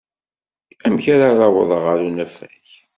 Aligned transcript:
Amek 0.85 1.05
ara 1.15 1.29
awḍeɣ 1.47 1.81
ɣer 1.87 1.99
unafag? 2.07 2.65